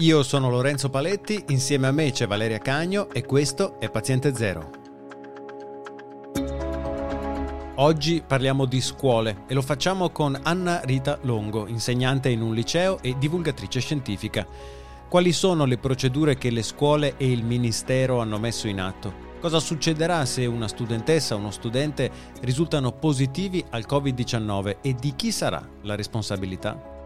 [0.00, 4.70] Io sono Lorenzo Paletti, insieme a me c'è Valeria Cagno e questo è Paziente Zero.
[7.74, 13.02] Oggi parliamo di scuole e lo facciamo con Anna Rita Longo, insegnante in un liceo
[13.02, 14.46] e divulgatrice scientifica.
[15.08, 19.12] Quali sono le procedure che le scuole e il Ministero hanno messo in atto?
[19.40, 22.08] Cosa succederà se una studentessa o uno studente
[22.42, 26.97] risultano positivi al Covid-19 e di chi sarà la responsabilità?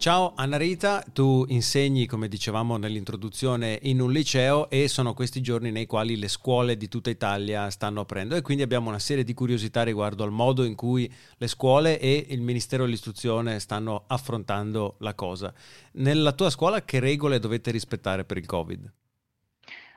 [0.00, 5.70] Ciao Anna Rita, tu insegni, come dicevamo nell'introduzione, in un liceo e sono questi giorni
[5.70, 9.34] nei quali le scuole di tutta Italia stanno aprendo e quindi abbiamo una serie di
[9.34, 15.12] curiosità riguardo al modo in cui le scuole e il Ministero dell'Istruzione stanno affrontando la
[15.12, 15.52] cosa.
[15.92, 18.90] Nella tua scuola che regole dovete rispettare per il Covid?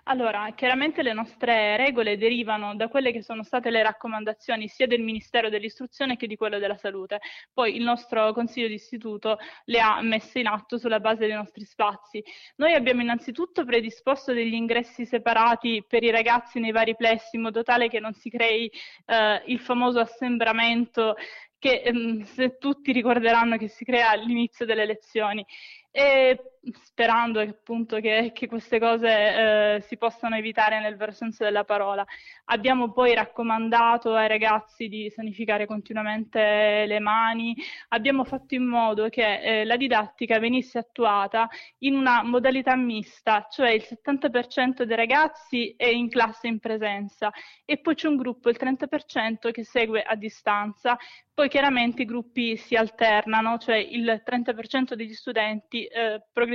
[0.08, 5.00] Allora, chiaramente le nostre regole derivano da quelle che sono state le raccomandazioni sia del
[5.00, 7.22] Ministero dell'Istruzione che di quello della Salute.
[7.54, 12.22] Poi il nostro Consiglio d'Istituto le ha messe in atto sulla base dei nostri spazi.
[12.58, 17.64] Noi abbiamo innanzitutto predisposto degli ingressi separati per i ragazzi nei vari plessi in modo
[17.64, 18.70] tale che non si crei
[19.06, 21.16] eh, il famoso assembramento
[21.58, 25.46] che ehm, se tutti ricorderanno che si crea all'inizio delle lezioni
[25.92, 31.64] e sperando appunto che, che queste cose eh, si possano evitare nel vero senso della
[31.64, 32.06] parola.
[32.46, 37.56] Abbiamo poi raccomandato ai ragazzi di sanificare continuamente le mani,
[37.90, 43.72] abbiamo fatto in modo che eh, la didattica venisse attuata in una modalità mista, cioè
[43.72, 47.32] il 70% dei ragazzi è in classe in presenza
[47.66, 50.98] e poi c'è un gruppo, il 30%, che segue a distanza.
[51.34, 56.53] Poi chiaramente i gruppi si alternano, cioè il 30% degli studenti eh, progressivamente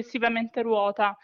[0.62, 1.16] ruota.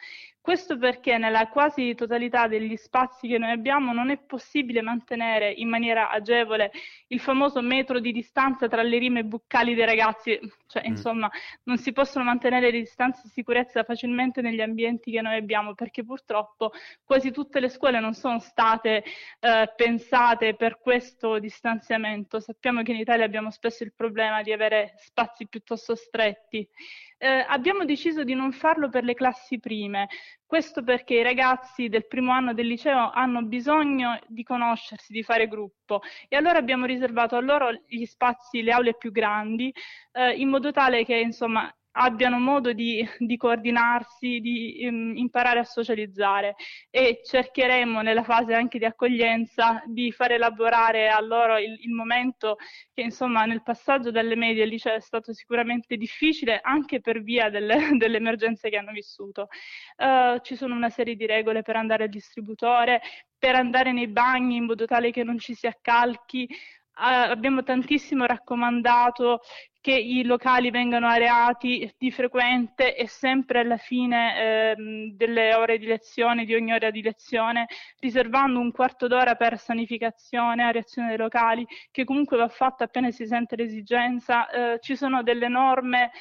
[0.45, 5.71] Questo perché nella quasi totalità degli spazi che noi abbiamo non è possibile mantenere in
[5.71, 6.71] maniera agevole
[7.07, 10.91] il famoso metro di distanza tra le rime buccali dei ragazzi, cioè mm.
[10.91, 11.31] insomma
[11.63, 16.05] non si possono mantenere le distanze di sicurezza facilmente negli ambienti che noi abbiamo perché
[16.05, 16.73] purtroppo
[17.05, 19.03] quasi tutte le scuole non sono state
[19.41, 22.39] eh, pensate per questo distanziamento.
[22.39, 26.69] Sappiamo che in Italia abbiamo spesso il problema di avere spazi piuttosto stretti.
[27.17, 30.09] Eh, abbiamo deciso di non farlo per le classi prime,
[30.47, 35.49] questo perché i ragazzi del primo anno del liceo hanno bisogno di conoscersi, di fare
[35.49, 36.01] gruppo.
[36.29, 39.75] E allora abbiamo riservato a loro gli spazi, le aule più grandi,
[40.13, 45.65] eh, in modo tale che insomma abbiano modo di, di coordinarsi, di um, imparare a
[45.65, 46.55] socializzare
[46.91, 52.57] e cercheremo nella fase anche di accoglienza di far elaborare a loro il, il momento
[52.93, 57.49] che insomma nel passaggio dalle medie al liceo è stato sicuramente difficile anche per via
[57.51, 59.49] delle, delle emergenze che hanno vissuto.
[59.97, 63.01] Uh, ci sono una serie di regole per andare al distributore,
[63.39, 66.49] per andare nei bagni in modo tale che non ci si accalchi,
[66.95, 69.41] abbiamo tantissimo raccomandato
[69.81, 75.85] che i locali vengano areati di frequente e sempre alla fine ehm, delle ore di
[75.85, 77.67] lezione, di ogni ora di lezione,
[77.99, 83.27] riservando un quarto d'ora per sanificazione, areazione dei locali, che comunque va fatta appena si
[83.27, 84.49] sente l'esigenza.
[84.49, 86.13] Eh, ci sono delle norme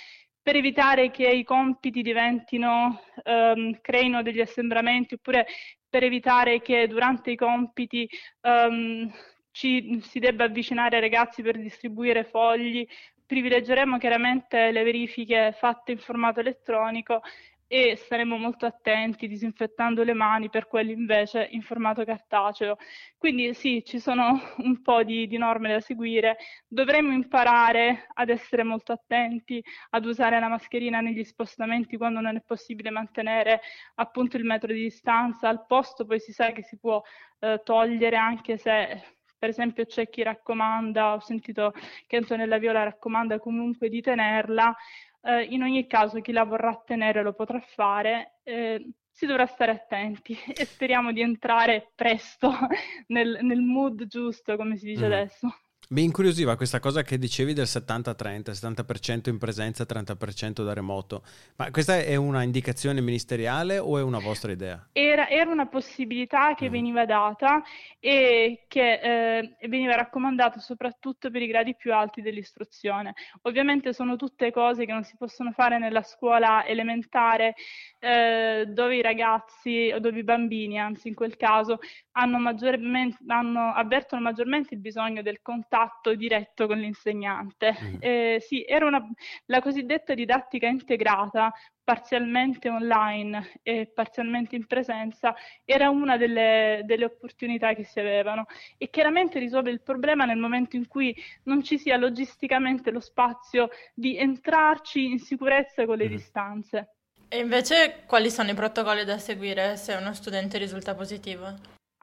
[0.41, 5.47] per evitare che i compiti diventino, ehm, creino degli assembramenti oppure
[5.87, 8.09] per evitare che durante i compiti
[8.41, 9.09] ehm,
[9.53, 12.85] ci si debba avvicinare ai ragazzi per distribuire fogli,
[13.25, 17.21] privilegeremo chiaramente le verifiche fatte in formato elettronico
[17.67, 22.77] e staremo molto attenti disinfettando le mani per quelli invece in formato cartaceo.
[23.17, 26.37] Quindi sì, ci sono un po' di, di, norme da seguire,
[26.67, 32.41] dovremmo imparare ad essere molto attenti, ad usare la mascherina negli spostamenti quando non è
[32.45, 33.61] possibile mantenere
[33.95, 37.01] appunto il metro di distanza, al posto poi si sa che si può
[37.39, 41.73] eh, togliere anche se per esempio c'è chi raccomanda, ho sentito
[42.07, 44.73] che Antonella Viola raccomanda comunque di tenerla,
[45.21, 49.71] eh, in ogni caso chi la vorrà tenere lo potrà fare, eh, si dovrà stare
[49.71, 52.53] attenti e speriamo di entrare presto
[53.07, 55.11] nel, nel mood giusto, come si dice mm.
[55.11, 55.62] adesso.
[55.93, 61.21] Mi incuriosiva questa cosa che dicevi del 70-30, 70% in presenza, 30% da remoto.
[61.55, 64.87] Ma questa è una indicazione ministeriale o è una vostra idea?
[64.91, 66.71] Era, era una possibilità che mm.
[66.71, 67.61] veniva data
[67.99, 73.13] e che eh, veniva raccomandata soprattutto per i gradi più alti dell'istruzione.
[73.43, 77.53] Ovviamente sono tutte cose che non si possono fare nella scuola elementare
[77.99, 81.77] eh, dove i ragazzi o dove i bambini, anzi in quel caso,
[82.13, 85.81] hanno maggiormente, hanno, avvertono maggiormente il bisogno del contatto
[86.15, 87.75] diretto con l'insegnante.
[87.79, 87.95] Mm.
[87.99, 89.05] Eh, sì, era una,
[89.45, 91.51] la cosiddetta didattica integrata,
[91.83, 95.35] parzialmente online e parzialmente in presenza,
[95.65, 98.45] era una delle, delle opportunità che si avevano
[98.77, 103.69] e chiaramente risolve il problema nel momento in cui non ci sia logisticamente lo spazio
[103.93, 106.09] di entrarci in sicurezza con le mm.
[106.09, 106.95] distanze.
[107.27, 111.51] E invece quali sono i protocolli da seguire se uno studente risulta positivo?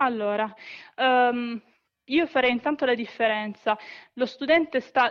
[0.03, 0.53] Allora,
[0.97, 1.61] um,
[2.11, 3.77] io farei intanto la differenza.
[4.15, 5.11] Lo studente sta,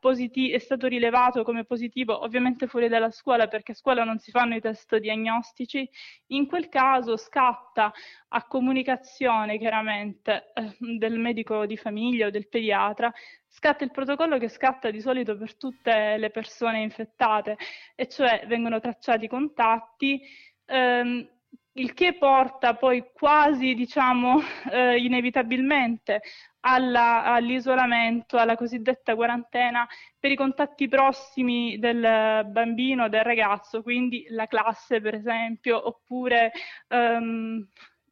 [0.00, 4.30] positi- è stato rilevato come positivo ovviamente fuori dalla scuola perché a scuola non si
[4.30, 5.88] fanno i test diagnostici.
[6.28, 7.92] In quel caso scatta
[8.28, 13.12] a comunicazione chiaramente eh, del medico di famiglia o del pediatra,
[13.48, 17.56] scatta il protocollo che scatta di solito per tutte le persone infettate,
[17.94, 20.20] e cioè vengono tracciati i contatti.
[20.66, 21.28] Ehm,
[21.76, 24.40] il che porta poi quasi, diciamo,
[24.70, 26.22] eh, inevitabilmente
[26.60, 29.86] alla, all'isolamento, alla cosiddetta quarantena
[30.18, 36.50] per i contatti prossimi del bambino, del ragazzo, quindi la classe per esempio, oppure
[36.88, 37.64] um,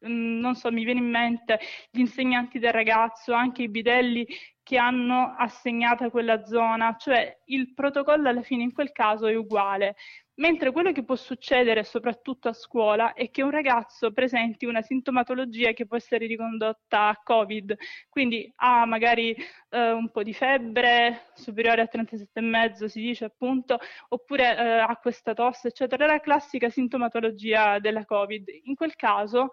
[0.06, 1.58] non so, mi viene in mente
[1.90, 4.26] gli insegnanti del ragazzo, anche i bidelli
[4.62, 9.96] che hanno assegnato quella zona, cioè il protocollo alla fine in quel caso è uguale.
[10.36, 15.72] Mentre quello che può succedere soprattutto a scuola è che un ragazzo presenti una sintomatologia
[15.72, 17.76] che può essere ricondotta a Covid,
[18.08, 19.32] quindi ha magari
[19.70, 23.78] eh, un po' di febbre superiore a 37,5 si dice appunto,
[24.08, 28.48] oppure eh, ha questa tosse, eccetera, la classica sintomatologia della Covid.
[28.64, 29.50] In quel caso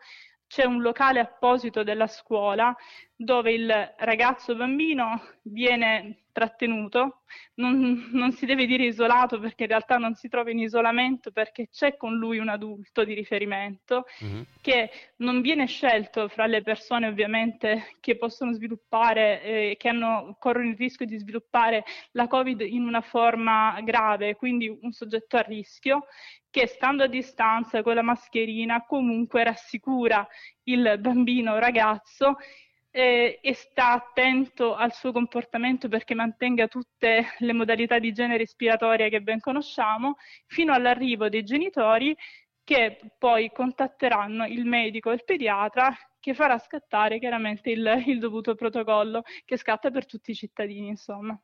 [0.52, 2.76] c'è un locale apposito della scuola
[3.16, 7.22] dove il ragazzo bambino viene trattenuto,
[7.56, 11.70] non, non, si deve dire isolato perché in realtà non si trova in isolamento perché
[11.70, 14.42] c'è con lui un adulto di riferimento mm-hmm.
[14.62, 20.70] che non viene scelto fra le persone ovviamente che possono sviluppare, eh, che hanno, corrono
[20.70, 26.08] il rischio di sviluppare la Covid in una forma grave, quindi un soggetto a rischio
[26.52, 30.28] che stando a distanza con la mascherina comunque rassicura
[30.64, 32.36] il bambino o ragazzo
[32.92, 39.08] eh, e sta attento al suo comportamento perché mantenga tutte le modalità di igiene respiratoria
[39.08, 42.16] che ben conosciamo, fino all'arrivo dei genitori
[42.64, 48.56] che poi contatteranno il medico e il pediatra che farà scattare chiaramente il, il dovuto
[48.56, 51.40] protocollo che scatta per tutti i cittadini, insomma.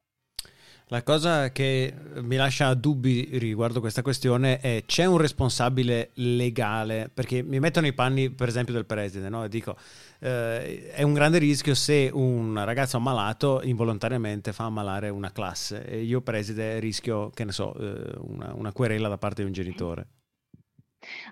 [0.89, 7.11] La cosa che mi lascia dubbi riguardo questa questione è c'è un responsabile legale?
[7.13, 9.43] Perché mi mettono i panni, per esempio, del preside, no?
[9.43, 9.75] E dico,
[10.21, 16.03] eh, è un grande rischio se un ragazzo ammalato involontariamente fa ammalare una classe e
[16.03, 20.07] io, preside, rischio, che ne so, eh, una, una, querela da parte di un genitore.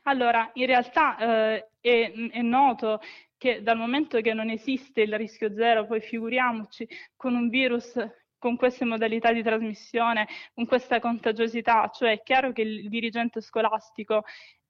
[0.04, 3.00] Allora, in realtà eh, è, è noto
[3.38, 6.86] che dal momento che non esiste il rischio zero, poi figuriamoci
[7.16, 7.98] con un virus
[8.38, 14.24] con queste modalità di trasmissione, con questa contagiosità, cioè è chiaro che il dirigente scolastico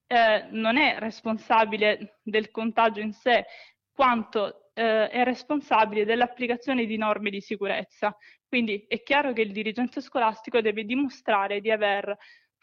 [0.07, 3.45] eh, non è responsabile del contagio in sé,
[3.93, 8.15] quanto eh, è responsabile dell'applicazione di norme di sicurezza.
[8.47, 12.15] Quindi è chiaro che il dirigente scolastico deve dimostrare di aver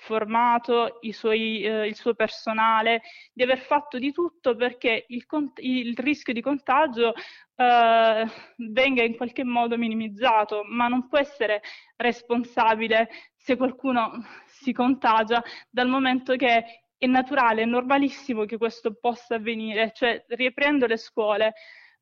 [0.02, 3.02] formato suoi, eh, il suo personale,
[3.32, 5.24] di aver fatto di tutto perché il,
[5.56, 7.14] il rischio di contagio
[7.54, 8.26] eh,
[8.56, 11.62] venga in qualche modo minimizzato, ma non può essere
[11.96, 19.36] responsabile se qualcuno si contagia dal momento che è naturale, è normalissimo che questo possa
[19.36, 21.54] avvenire, cioè riaprendo le scuole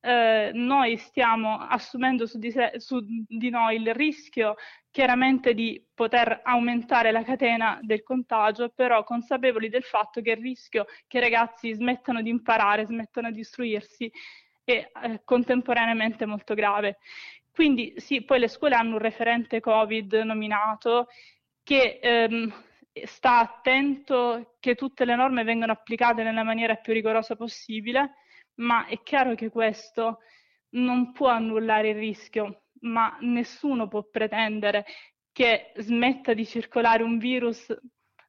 [0.03, 4.57] eh, noi stiamo assumendo su di, se, su di, noi il rischio
[4.91, 10.87] chiaramente di poter aumentare la catena del contagio, però consapevoli del fatto che il rischio
[11.07, 14.11] che i ragazzi smettano di imparare, smettano di istruirsi
[14.65, 16.99] è eh, contemporaneamente molto grave.
[17.53, 21.09] Quindi sì, poi le scuole hanno un referente Covid nominato
[21.63, 22.53] che ehm,
[23.05, 28.15] sta attento che tutte le norme vengano applicate nella maniera più rigorosa possibile
[28.61, 30.21] ma è chiaro che questo
[30.71, 34.85] non può annullare il rischio, ma nessuno può pretendere
[35.33, 37.75] che smetta di circolare un virus,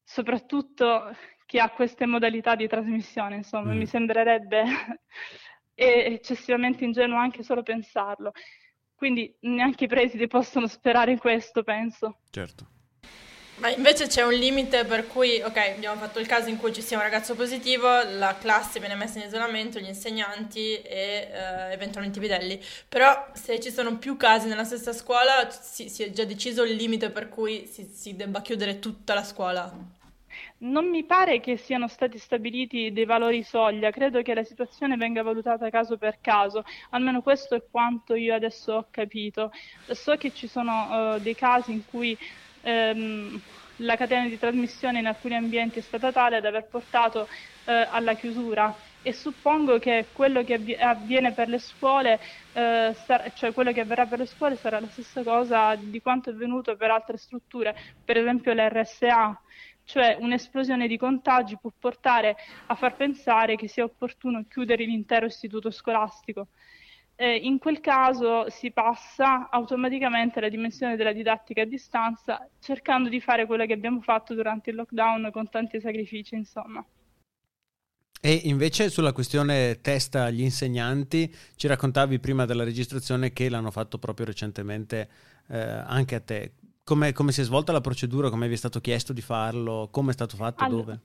[0.04, 1.16] soprattutto
[1.46, 3.78] che ha queste modalità di trasmissione, insomma, mm.
[3.78, 4.64] mi sembrerebbe
[5.74, 8.32] eccessivamente ingenuo anche solo pensarlo.
[8.96, 12.20] quindi neanche i presidi possono sperare in questo, penso.
[12.30, 12.81] Certo.
[13.62, 16.82] Ma invece c'è un limite per cui, ok, abbiamo fatto il caso in cui ci
[16.82, 17.88] sia un ragazzo positivo,
[18.18, 23.60] la classe viene messa in isolamento, gli insegnanti e eh, eventualmente i bidelli, però se
[23.60, 27.30] ci sono più casi nella stessa scuola si, si è già deciso il limite per
[27.30, 29.72] cui si, si debba chiudere tutta la scuola.
[30.64, 35.22] Non mi pare che siano stati stabiliti dei valori soglia, credo che la situazione venga
[35.22, 39.52] valutata caso per caso, almeno questo è quanto io adesso ho capito.
[39.86, 42.18] So che ci sono uh, dei casi in cui
[42.62, 43.42] ehm,
[43.78, 47.28] la catena di trasmissione in alcuni ambienti è stata tale da aver portato
[47.66, 48.76] eh, alla chiusura.
[49.02, 52.20] E suppongo che quello che avviene per le scuole,
[52.52, 56.30] eh, sar- cioè quello che avverrà per le scuole sarà la stessa cosa di quanto
[56.30, 59.42] è avvenuto per altre strutture, per esempio l'RSA,
[59.84, 62.36] cioè un'esplosione di contagi può portare
[62.68, 66.50] a far pensare che sia opportuno chiudere l'intero istituto scolastico
[67.16, 73.20] eh, in quel caso si passa automaticamente alla dimensione della didattica a distanza, cercando di
[73.20, 76.86] fare quello che abbiamo fatto durante il lockdown con tanti sacrifici, insomma.
[78.24, 83.98] E invece sulla questione test agli insegnanti, ci raccontavi prima della registrazione che l'hanno fatto
[83.98, 85.10] proprio recentemente
[85.48, 86.54] eh, anche a te.
[86.84, 88.30] Come, come, si è svolta la procedura?
[88.30, 89.90] Come vi è stato chiesto di farlo?
[89.92, 90.64] Come è stato fatto?
[90.64, 91.00] Allora, dove?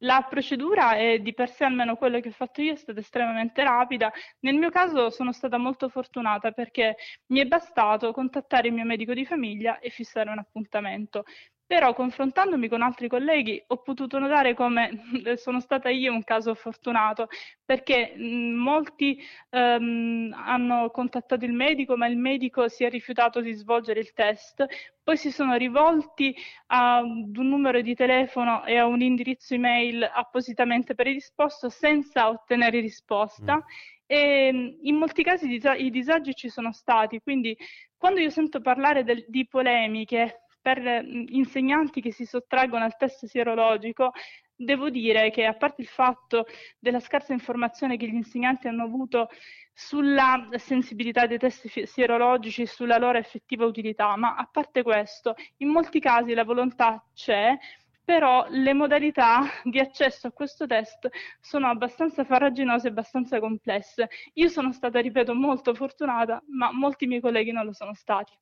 [0.00, 3.62] La procedura è di per sé, almeno quello che ho fatto io, è stata estremamente
[3.62, 4.12] rapida.
[4.40, 6.96] Nel mio caso sono stata molto fortunata perché
[7.28, 11.24] mi è bastato contattare il mio medico di famiglia e fissare un appuntamento.
[11.68, 15.02] Però confrontandomi con altri colleghi ho potuto notare come
[15.36, 17.26] sono stata io un caso fortunato,
[17.64, 19.20] perché molti
[19.50, 24.64] um, hanno contattato il medico, ma il medico si è rifiutato di svolgere il test,
[25.02, 30.94] poi si sono rivolti ad un numero di telefono e a un indirizzo email appositamente
[30.94, 33.56] predisposto senza ottenere risposta.
[33.56, 33.60] Mm.
[34.08, 37.56] E in molti casi i disagi ci sono stati, quindi
[37.96, 44.10] quando io sento parlare del, di polemiche per insegnanti che si sottraggono al test sierologico,
[44.52, 46.46] devo dire che a parte il fatto
[46.80, 49.28] della scarsa informazione che gli insegnanti hanno avuto
[49.72, 55.68] sulla sensibilità dei test sierologici e sulla loro effettiva utilità, ma a parte questo, in
[55.68, 57.56] molti casi la volontà c'è,
[58.02, 61.08] però le modalità di accesso a questo test
[61.38, 64.08] sono abbastanza farraginose e abbastanza complesse.
[64.32, 68.36] Io sono stata, ripeto, molto fortunata, ma molti miei colleghi non lo sono stati.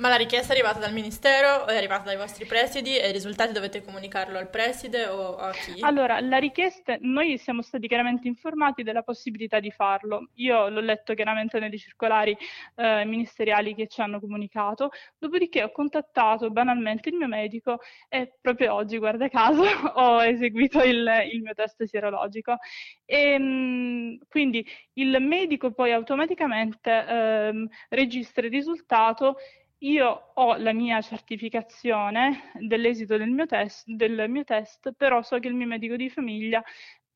[0.00, 3.52] Ma la richiesta è arrivata dal Ministero è arrivata dai vostri presidi e i risultati
[3.52, 5.76] dovete comunicarlo al preside o a chi?
[5.80, 10.30] Allora, la richiesta, noi siamo stati chiaramente informati della possibilità di farlo.
[10.36, 12.34] Io l'ho letto chiaramente nelle circolari
[12.76, 14.88] eh, ministeriali che ci hanno comunicato,
[15.18, 19.64] dopodiché ho contattato banalmente il mio medico e proprio oggi, guarda caso,
[19.96, 22.56] ho eseguito il, il mio test sierologico.
[23.04, 29.36] E, ehm, quindi il medico poi automaticamente eh, registra il risultato
[29.80, 35.48] io ho la mia certificazione dell'esito del mio, test, del mio test, però so che
[35.48, 36.62] il mio medico di famiglia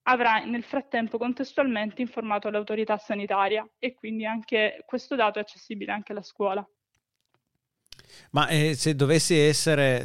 [0.07, 6.13] avrà nel frattempo contestualmente informato l'autorità sanitaria e quindi anche questo dato è accessibile anche
[6.13, 6.67] alla scuola.
[8.31, 10.05] Ma eh, se dovessi essere,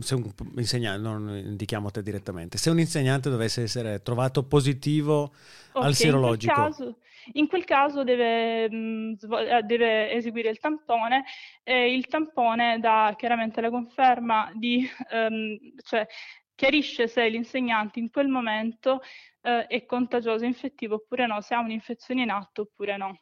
[0.00, 5.32] se un insegnante, non indichiamo te direttamente, se un insegnante dovesse essere trovato positivo
[5.72, 6.52] okay, al sierologico...
[6.52, 6.98] In quel caso,
[7.32, 11.24] in quel caso deve, mm, eh, deve eseguire il tampone
[11.62, 16.06] e il tampone dà chiaramente la conferma di, um, cioè
[16.54, 19.00] chiarisce se l'insegnante in quel momento
[19.42, 23.20] uh, è contagioso, infettivo oppure no, se ha un'infezione in atto oppure no.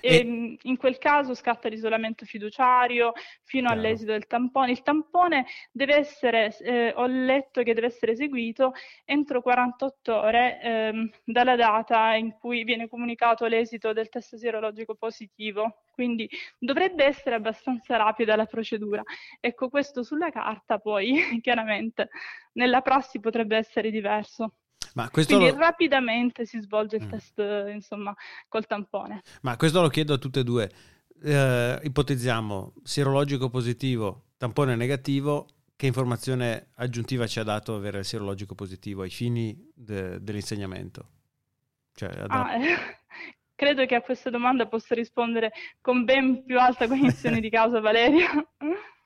[0.00, 3.80] E, in quel caso scatta l'isolamento fiduciario fino chiaro.
[3.80, 4.70] all'esito del tampone.
[4.70, 8.72] Il tampone deve essere, eh, ho letto che deve essere eseguito
[9.04, 15.82] entro 48 ore ehm, dalla data in cui viene comunicato l'esito del test sierologico positivo.
[15.92, 16.28] Quindi
[16.58, 19.02] dovrebbe essere abbastanza rapida la procedura.
[19.40, 22.10] Ecco, questo sulla carta poi chiaramente
[22.52, 24.54] nella prassi potrebbe essere diverso.
[24.94, 25.56] Ma Quindi lo...
[25.56, 27.10] rapidamente si svolge il mm.
[27.10, 27.38] test,
[27.72, 28.14] insomma,
[28.48, 29.22] col tampone.
[29.42, 30.70] Ma questo lo chiedo a tutte e due.
[31.22, 35.48] Eh, ipotizziamo sierologico positivo, tampone negativo.
[35.78, 41.08] Che informazione aggiuntiva ci ha dato avere il sierologico positivo ai fini de- dell'insegnamento?
[41.94, 42.76] Cioè, ah, eh,
[43.54, 48.28] credo che a questa domanda possa rispondere con ben più alta cognizione di causa Valeria.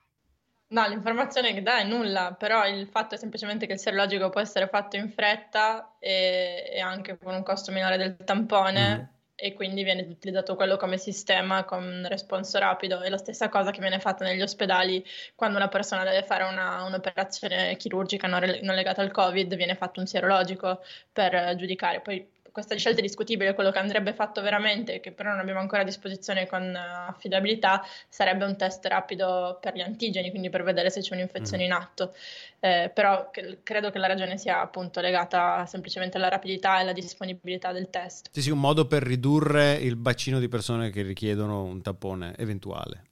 [0.67, 4.41] No, l'informazione che dà è nulla, però il fatto è semplicemente che il serologico può
[4.41, 9.15] essere fatto in fretta e, e anche con un costo minore del tampone mm.
[9.35, 13.01] e quindi viene utilizzato quello come sistema con responso rapido.
[13.01, 15.05] È la stessa cosa che viene fatta negli ospedali
[15.35, 19.75] quando una persona deve fare una, un'operazione chirurgica non, re, non legata al Covid, viene
[19.75, 22.01] fatto un serologico per giudicare.
[22.01, 25.81] Poi questa scelta è discutibile, quello che andrebbe fatto veramente, che però non abbiamo ancora
[25.81, 30.91] a disposizione con eh, affidabilità, sarebbe un test rapido per gli antigeni, quindi per vedere
[30.91, 31.65] se c'è un'infezione mm.
[31.65, 32.15] in atto.
[32.59, 36.93] Eh, però che, credo che la ragione sia appunto legata semplicemente alla rapidità e alla
[36.93, 38.29] disponibilità del test.
[38.31, 43.03] Sì, sì, un modo per ridurre il bacino di persone che richiedono un tampone eventuale.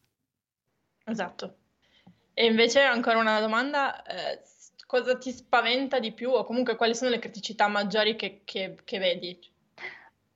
[1.03, 1.55] Esatto.
[2.35, 4.39] E invece ancora una domanda, eh,
[4.91, 8.99] cosa ti spaventa di più o comunque quali sono le criticità maggiori che, che, che
[8.99, 9.39] vedi?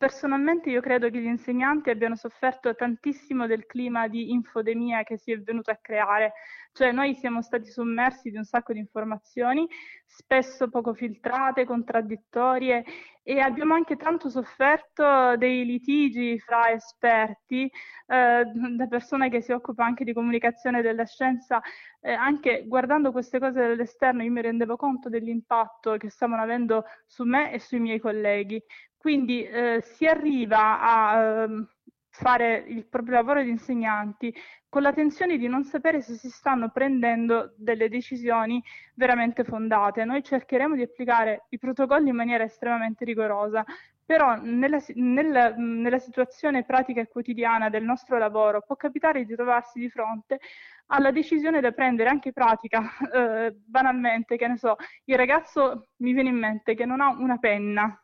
[0.06, 5.32] Personalmente io credo che gli insegnanti abbiano sofferto tantissimo del clima di infodemia che si
[5.32, 6.34] è venuto a creare,
[6.74, 9.68] cioè noi siamo stati sommersi di un sacco di informazioni,
[10.06, 12.84] spesso poco filtrate, contraddittorie
[13.24, 19.86] e abbiamo anche tanto sofferto dei litigi fra esperti, eh, da persona che si occupa
[19.86, 21.60] anche di comunicazione della scienza,
[22.00, 27.24] eh, anche guardando queste cose dall'esterno io mi rendevo conto dell'impatto che stavano avendo su
[27.24, 28.64] me e sui miei colleghi.
[29.06, 31.68] Quindi eh, si arriva a eh,
[32.10, 34.34] fare il proprio lavoro di insegnanti
[34.68, 38.60] con la tensione di non sapere se si stanno prendendo delle decisioni
[38.96, 40.06] veramente fondate.
[40.06, 43.64] Noi cercheremo di applicare i protocolli in maniera estremamente rigorosa,
[44.04, 49.78] però nella, nella, nella, situazione pratica e quotidiana del nostro lavoro può capitare di trovarsi
[49.78, 50.40] di fronte
[50.88, 52.82] alla decisione da prendere anche pratica,
[53.14, 57.38] eh, banalmente, che ne so, il ragazzo mi viene in mente che non ha una
[57.38, 58.00] penna,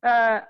[0.00, 0.48] eh,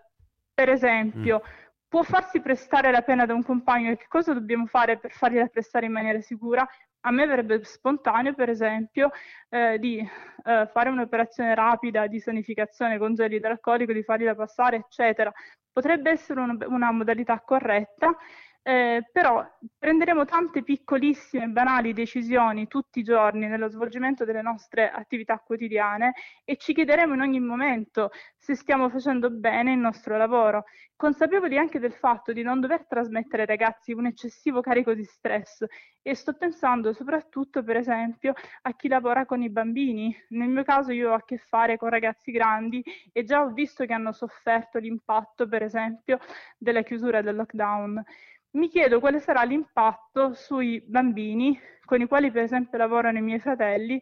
[0.54, 1.48] per esempio, mm.
[1.88, 5.46] può farsi prestare la penna da un compagno e che cosa dobbiamo fare per fargliela
[5.46, 6.66] prestare in maniera sicura?
[7.02, 9.10] A me verrebbe spontaneo, per esempio,
[9.48, 15.32] eh, di eh, fare un'operazione rapida di sanificazione con gel idroalcolico, di fargliela passare, eccetera.
[15.72, 18.14] Potrebbe essere una, una modalità corretta,
[18.62, 19.44] eh, però
[19.78, 26.12] prenderemo tante piccolissime, banali decisioni tutti i giorni nello svolgimento delle nostre attività quotidiane
[26.44, 30.64] e ci chiederemo in ogni momento se stiamo facendo bene il nostro lavoro,
[30.94, 35.64] consapevoli anche del fatto di non dover trasmettere ai ragazzi un eccessivo carico di stress
[36.02, 40.14] e sto pensando soprattutto per esempio a chi lavora con i bambini.
[40.30, 43.86] Nel mio caso io ho a che fare con ragazzi grandi e già ho visto
[43.86, 46.18] che hanno sofferto l'impatto per esempio
[46.58, 48.04] della chiusura del lockdown
[48.52, 53.38] mi chiedo quale sarà l'impatto sui bambini con i quali per esempio lavorano i miei
[53.38, 54.00] fratelli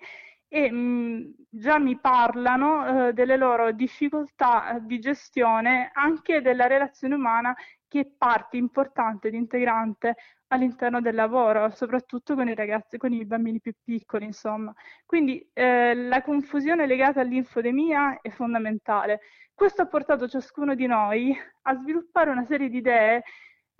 [0.49, 7.15] e mh, mm, già mi parlano eh, delle loro difficoltà di gestione anche della relazione
[7.15, 7.55] umana
[7.87, 10.17] che è parte importante ed integrante
[10.49, 14.73] all'interno del lavoro, soprattutto con i ragazzi, con i bambini più piccoli, insomma.
[15.07, 19.21] Quindi eh, la confusione legata all'infodemia è fondamentale.
[19.55, 23.23] Questo ha portato ciascuno di noi a sviluppare una serie di idee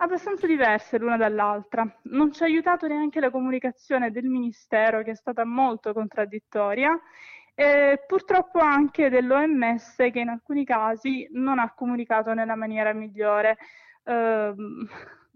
[0.01, 1.85] abbastanza diverse l'una dall'altra.
[2.03, 6.99] Non ci ha aiutato neanche la comunicazione del Ministero, che è stata molto contraddittoria,
[7.55, 13.57] e purtroppo anche dell'OMS, che in alcuni casi non ha comunicato nella maniera migliore
[14.03, 14.53] eh,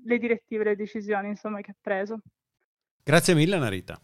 [0.06, 2.20] le direttive le decisioni insomma, che ha preso.
[3.04, 4.00] Grazie mille, Narita.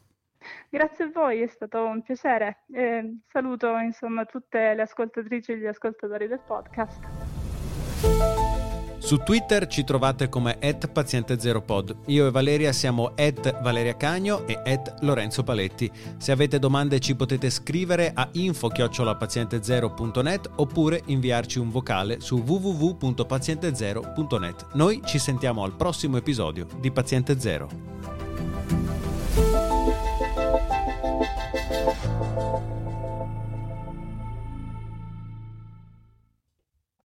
[0.70, 2.64] Grazie a voi, è stato un piacere.
[2.72, 8.39] Eh, saluto insomma tutte le ascoltatrici e gli ascoltatori del podcast.
[9.00, 10.58] Su Twitter ci trovate come
[10.94, 11.96] paziente0pod.
[12.08, 13.16] Io e Valeria siamo
[13.62, 14.60] Valeria Cagno e
[15.00, 15.90] Lorenzo Paletti.
[16.18, 24.66] Se avete domande ci potete scrivere a info-paziente0.net oppure inviarci un vocale su www.paziente0.net.
[24.74, 27.70] Noi ci sentiamo al prossimo episodio di Paziente Zero.